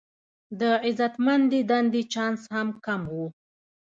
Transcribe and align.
د 0.59 0.61
عزتمندې 0.85 1.59
دندې 1.69 2.01
چانس 2.13 2.41
هم 2.53 2.67
کم 2.85 3.01
و. 3.13 3.15